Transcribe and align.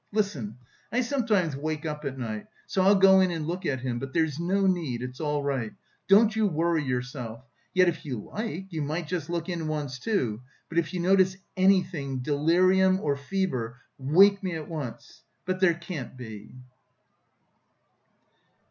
Listen. 0.11 0.57
I 0.91 1.01
sometimes 1.01 1.55
wake 1.55 1.85
up 1.85 2.05
at 2.05 2.17
night; 2.17 2.47
so 2.65 2.81
I'll 2.81 2.95
go 2.95 3.19
in 3.19 3.29
and 3.29 3.45
look 3.45 3.67
at 3.67 3.81
him. 3.81 3.99
But 3.99 4.13
there's 4.13 4.39
no 4.39 4.65
need, 4.65 5.03
it's 5.03 5.19
all 5.19 5.43
right. 5.43 5.73
Don't 6.09 6.35
you 6.35 6.47
worry 6.47 6.83
yourself, 6.83 7.43
yet 7.75 7.87
if 7.87 8.03
you 8.03 8.31
like, 8.33 8.65
you 8.73 8.81
might 8.81 9.05
just 9.05 9.29
look 9.29 9.47
in 9.47 9.67
once, 9.67 9.99
too. 9.99 10.41
But 10.69 10.79
if 10.79 10.91
you 10.95 11.01
notice 11.01 11.37
anything 11.55 12.17
delirium 12.21 12.99
or 12.99 13.15
fever 13.15 13.77
wake 13.99 14.41
me 14.41 14.55
at 14.55 14.67
once. 14.67 15.21
But 15.45 15.59
there 15.59 15.75
can't 15.75 16.17
be...." 16.17 16.55